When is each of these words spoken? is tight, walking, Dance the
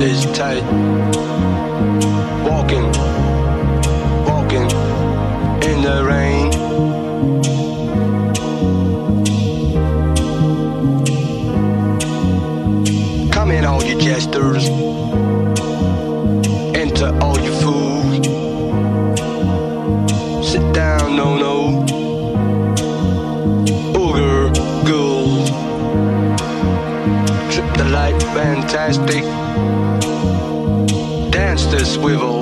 is 0.00 0.24
tight, 0.36 0.62
walking, 2.44 2.90
Dance 32.04 32.20
the 32.20 32.33